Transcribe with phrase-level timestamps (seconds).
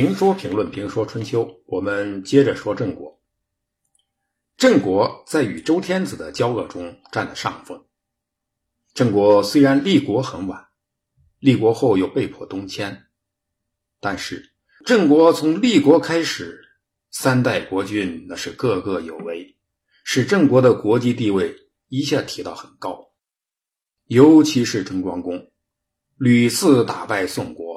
[0.00, 3.20] 评说评论评说春秋，我们接着说郑国。
[4.56, 7.84] 郑国在与周天子的交恶中占了上风。
[8.94, 10.68] 郑国虽然立国很晚，
[11.38, 13.08] 立国后又被迫东迁，
[14.00, 14.54] 但是
[14.86, 16.64] 郑国从立国开始，
[17.10, 19.54] 三代国君那是个个有为，
[20.02, 21.54] 使郑国的国际地位
[21.88, 23.12] 一下提到很高。
[24.06, 25.50] 尤其是郑庄公，
[26.16, 27.69] 屡次打败宋国，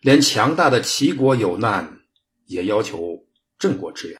[0.00, 2.00] 连强大的齐国有难，
[2.46, 3.26] 也要求
[3.58, 4.18] 郑国支援。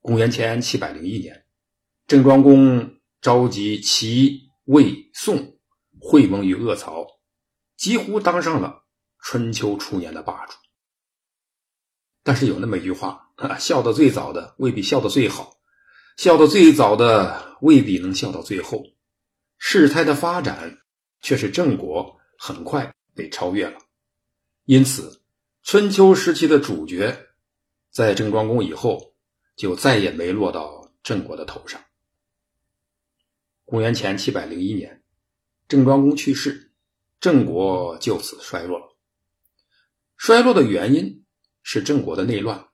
[0.00, 1.44] 公元前七百零一年，
[2.06, 5.58] 郑庄公召集齐、魏、宋
[6.00, 7.06] 会盟于阿曹，
[7.76, 8.84] 几乎当上了
[9.18, 10.52] 春秋初年的霸主。
[12.22, 15.56] 但是有那么一句话： 笑得最早的未必笑得最好，
[16.16, 18.84] 笑得最早的未必能笑到最后。
[19.58, 20.78] 事态的发展
[21.20, 23.78] 却是郑国很快被超越了，
[24.70, 25.20] 因此
[25.64, 27.26] 春秋时期的主角
[27.90, 29.16] 在郑庄公以后
[29.56, 31.82] 就再也没落到郑国的头上。
[33.64, 35.02] 公元前七百零一年，
[35.66, 36.70] 郑庄公去世，
[37.18, 38.96] 郑国就此衰落了。
[40.16, 41.24] 衰落的原因
[41.64, 42.68] 是郑国的内乱。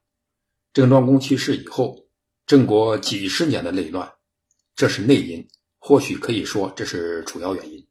[0.75, 2.07] 郑庄公去世以后，
[2.45, 4.13] 郑国几十年的内乱，
[4.75, 5.49] 这是内因。
[5.79, 7.89] 或许可以说这是主要原因，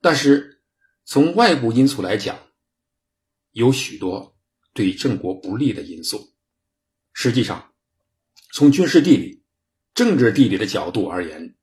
[0.00, 0.62] 但是
[1.04, 2.38] 从外部因素来讲，
[3.58, 4.38] 有许多
[4.72, 6.32] 对郑国不利的因素。
[7.12, 7.74] 实际上，
[8.52, 9.42] 从军事地理、
[9.94, 11.56] 政治地理的角度而言，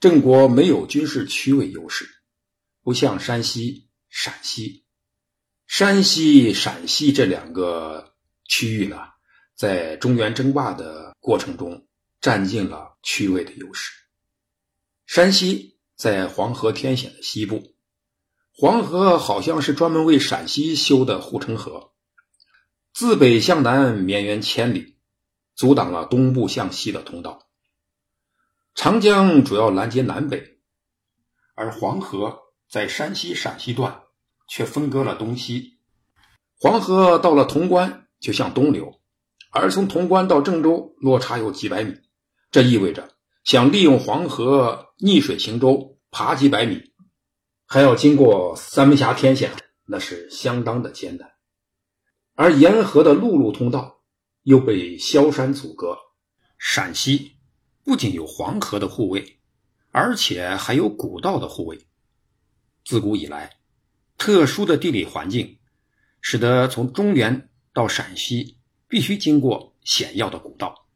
[0.00, 2.08] 郑国没有军事区位优势，
[2.82, 4.84] 不像山西、陕西。
[5.68, 8.96] 山西、陕西这两个区域呢，
[9.54, 11.86] 在中原争霸的过程中
[12.20, 13.92] 占尽了区位的优势。
[15.06, 17.76] 山西在黄河天险的西部，
[18.60, 21.92] 黄河好像是专门为陕西修的护城河，
[22.92, 24.96] 自北向南绵延千里，
[25.54, 27.46] 阻挡了东部向西的通道。
[28.74, 30.58] 长江主要拦截南北，
[31.54, 32.36] 而黄河
[32.68, 34.00] 在山西陕西段
[34.48, 35.78] 却分割了东西。
[36.58, 39.00] 黄河到了潼关就向东流，
[39.52, 41.94] 而从潼关到郑州落差有几百米，
[42.50, 43.14] 这意味着。
[43.44, 46.82] 想利用黄河逆水行舟，爬几百米，
[47.70, 49.52] 还要经过三门峡天险，
[49.84, 51.30] 那是相当的艰难。
[52.34, 54.00] 而沿河的陆路通道
[54.44, 55.94] 又被萧山阻隔。
[56.56, 57.36] 陕西
[57.84, 59.38] 不仅有黄河的护卫，
[59.90, 61.78] 而且还有古道的护卫。
[62.86, 63.58] 自古以来，
[64.16, 65.58] 特殊的地理环境
[66.22, 68.56] 使得从中原到陕西
[68.88, 70.86] 必须经过险要的古道。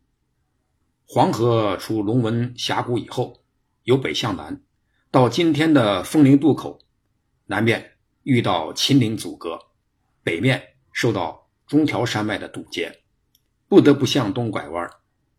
[1.05, 3.45] 黄河出龙门峡谷以后，
[3.83, 4.63] 由北向南，
[5.13, 6.81] 到今天的枫林渡口，
[7.45, 9.59] 南面遇到秦岭阻隔，
[10.23, 13.03] 北面受到中条山脉的堵截，
[13.69, 14.91] 不得不向东拐弯，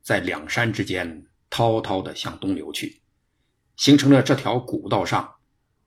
[0.03, 3.01] 在两山之间滔滔的向东流去，
[3.75, 5.37] 形成了这条古道上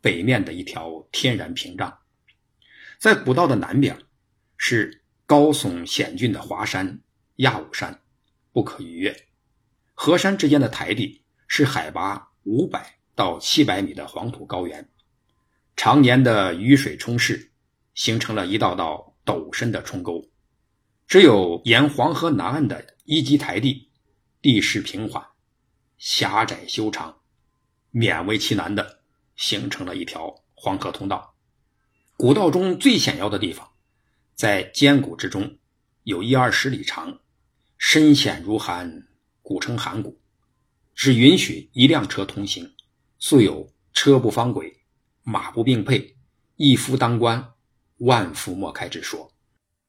[0.01, 1.97] 北面的一条天然屏障。
[2.99, 3.97] 在古道的南边，
[4.57, 7.01] 是高耸险峻的华山
[7.37, 8.03] 亚武山，
[8.51, 9.17] 不可逾越。
[9.95, 14.89] 河山之间的台地是海拔五百到七百米的黄土高原，
[15.75, 17.49] 常年的雨水冲蚀，
[17.95, 20.25] 形成了一道道陡深的冲沟。
[21.09, 23.89] 只有沿黄河南岸的一级台地，
[24.43, 25.27] 地势平缓，
[25.97, 27.17] 狭窄修长，
[27.91, 29.01] 勉为其难的
[29.35, 31.35] 形成了一条黄河通道。
[32.19, 33.67] 古道中最险要的地方，
[34.35, 35.59] 在坚谷之中，
[36.03, 37.19] 有一二十里长，
[37.79, 39.09] 深险如寒。
[39.41, 40.21] 古称函谷，
[40.93, 42.75] 只允许一辆车通行，
[43.19, 44.85] 素有“车不方轨，
[45.23, 46.15] 马不并辔，
[46.57, 47.55] 一夫当关，
[47.99, 49.33] 万夫莫开”之说。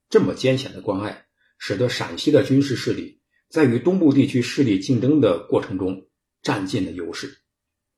[0.10, 1.28] 这么艰险的关隘，
[1.58, 6.08] 使得陕西的军事势力在与东部地区势力竞争的过程中
[6.42, 7.42] 占尽了优势。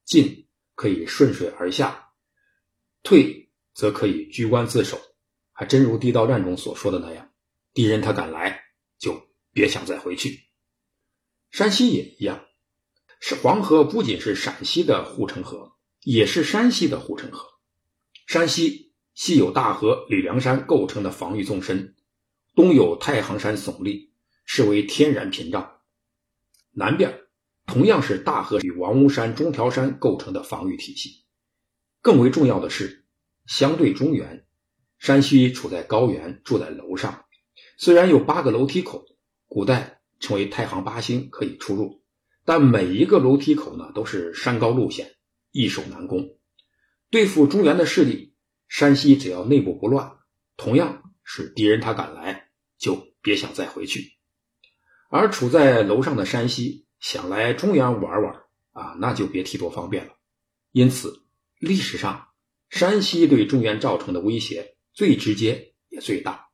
[0.05, 2.09] 进可以顺水而下，
[3.03, 4.99] 退则可以居关自守。
[5.51, 7.31] 还真如地道战中所说的那样，
[7.73, 8.63] 敌人他敢来，
[8.97, 10.39] 就别想再回去。
[11.51, 12.45] 山西也一样，
[13.19, 15.73] 是黄河不仅是陕西的护城河，
[16.03, 17.45] 也是山西的护城河。
[18.27, 21.95] 山西西有大河吕梁山构成的防御纵深，
[22.55, 24.13] 东有太行山耸立，
[24.45, 25.81] 是为天然屏障；
[26.71, 27.21] 南边
[27.65, 31.25] 同样是大河与王屋山、中条山构成的防御体系。
[32.01, 33.05] 更为重要的是，
[33.45, 34.47] 相对中原，
[34.97, 37.25] 山西处在高原，住在楼上，
[37.77, 39.05] 虽然有八个楼梯口，
[39.47, 39.97] 古代。
[40.21, 41.98] 称为太行八星可以出入，
[42.49, 45.17] 但每一个楼梯口呢都是山高路险，
[45.51, 46.35] 易守难攻。
[47.11, 48.33] 对付中原的势力，
[48.67, 50.13] 山西只要内部不乱，
[50.57, 52.49] 同样是敌人他敢来，
[52.79, 54.13] 就别想再回去。
[55.11, 58.33] 而处在楼上的山西想来中原玩玩
[58.71, 60.13] 啊，那就别提多方便了。
[60.71, 61.21] 因此，
[61.59, 62.29] 历史上
[62.71, 66.47] 山西对中原造成的威胁最直接也最大，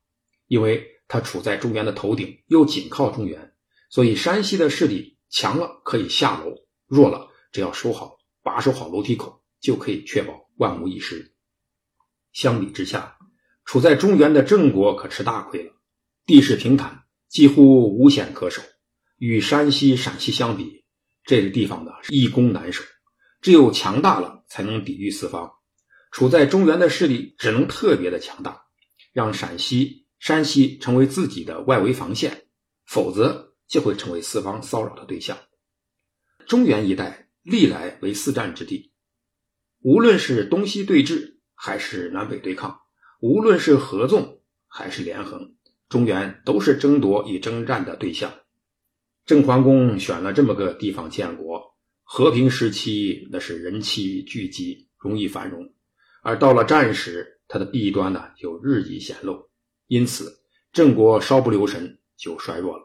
[0.47, 3.53] 因为它处在中原的头顶，又紧靠中原，
[3.89, 6.55] 所以山西的势力强了可以下楼，
[6.87, 11.33] 弱了只要守好把守好楼梯口，就可以确保万无一失。
[12.31, 13.17] 相比之下，
[13.63, 15.73] 处在中原的郑国可吃大亏了，
[16.25, 17.01] 地势平坦。
[17.27, 18.61] 几乎无险可守，
[19.17, 20.85] 与山西、陕西相比，
[21.25, 22.81] 这个地方呢是易攻难守，
[23.41, 25.51] 只有强大了才能抵御四方。
[26.11, 28.61] 处在中原的势力只能特别的强大，
[29.11, 32.45] 让陕西、山西成为自己的外围防线，
[32.85, 35.37] 否则就会成为四方骚扰的对象。
[36.47, 38.91] 中原一带历来为四战之地，
[39.81, 42.79] 无论是东西对峙，还是南北对抗，
[43.19, 45.55] 无论是合纵还是连横。
[45.87, 48.33] 中原都是争夺与征战的对象，
[49.25, 55.63] 郑桓公选了这么个地方建国，和平时期那是人气聚集，容易繁荣；
[56.23, 59.47] 而到了战时，它的弊端呢就日益显露，
[59.87, 60.41] 因此
[60.73, 62.84] 郑国稍不留神就衰弱了，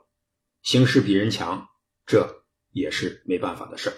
[0.63, 1.69] 形势比人强，
[2.07, 3.97] 这也是没办法的事儿。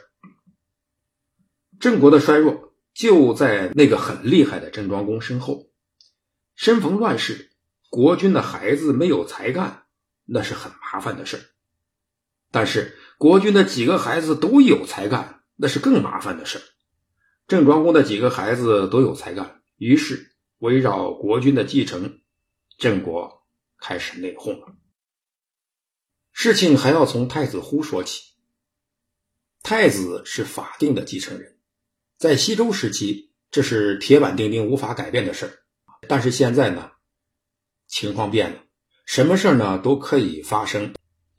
[1.80, 5.70] 郑国的衰弱就在那个很厉害的郑庄公身后，
[6.54, 7.50] 身逢乱世。
[7.90, 9.84] 国君的孩子没有才干，
[10.24, 11.50] 那是很麻烦的事
[12.50, 16.62] 但是国君的几个孩子都有才干，那是更麻烦的事
[17.46, 22.20] 郑庄公的几个孩子都有才干，于是围绕国君的继承，
[22.78, 23.42] 郑国
[23.78, 24.74] 开始内讧了。
[26.32, 28.23] 事情还要从太子忽说起。
[29.62, 31.58] 太子是法定的继承人，
[32.19, 35.58] 在西周时期，这是铁板钉钉、无法改变的事儿
[36.08, 36.90] 但是现在呢？
[37.87, 38.64] 情况变了，
[39.06, 40.94] 什么事儿呢都可以发生，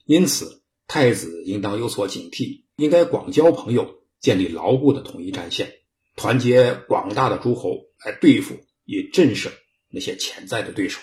[0.05, 5.73] 因此太子应当有所警惕，应该广交朋友，建立牢固的统一战线，
[6.15, 8.55] 团结广大的诸侯来对付
[8.85, 9.51] 与震慑
[9.89, 11.01] 那些潜在的对手。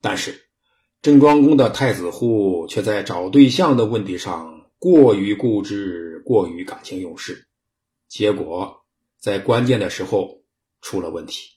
[0.00, 0.45] 但是
[1.02, 7.46] 郑庄公的太子户却在找对象的问题上过于固执，过于感情用事，
[8.08, 8.84] 结果
[9.18, 10.42] 在关键的时候
[10.80, 11.50] 出了问题。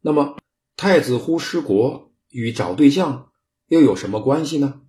[0.00, 0.36] 那么。
[0.80, 3.32] 太子忽失国与找对象
[3.66, 4.82] 又有什么关系呢？